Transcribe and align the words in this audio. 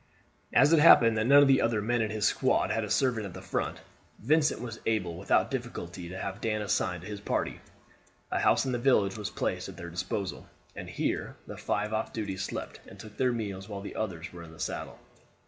As 0.51 0.73
it 0.73 0.79
happened 0.79 1.15
that 1.19 1.27
none 1.27 1.43
of 1.43 1.47
the 1.47 1.61
other 1.61 1.79
men 1.79 2.01
in 2.01 2.09
his 2.09 2.25
squad 2.25 2.71
had 2.71 2.83
a 2.83 2.89
servant 2.89 3.27
at 3.27 3.35
the 3.35 3.39
front, 3.43 3.81
Vincent 4.17 4.59
was 4.59 4.79
able 4.87 5.15
without 5.15 5.51
difficulty 5.51 6.09
to 6.09 6.17
have 6.17 6.41
Dan 6.41 6.63
assigned 6.63 7.03
to 7.03 7.07
his 7.07 7.21
party. 7.21 7.61
A 8.31 8.39
house 8.39 8.65
in 8.65 8.71
the 8.71 8.79
village 8.79 9.15
was 9.15 9.29
placed 9.29 9.69
at 9.69 9.77
their 9.77 9.91
disposal, 9.91 10.47
and 10.75 10.89
here 10.89 11.35
the 11.45 11.55
five 11.55 11.93
off 11.93 12.11
duty 12.13 12.35
slept 12.35 12.79
and 12.87 12.99
took 12.99 13.17
their 13.17 13.31
meals 13.31 13.69
while 13.69 13.81
the 13.81 13.95
others 13.95 14.33
were 14.33 14.41
in 14.41 14.49
the 14.53 14.59
saddle. 14.59 14.97